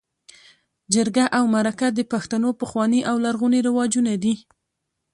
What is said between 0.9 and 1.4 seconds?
جرګه